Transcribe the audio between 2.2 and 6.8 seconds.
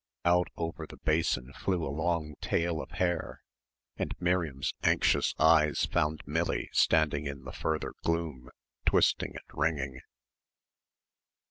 tail of hair and Miriam's anxious eyes found Millie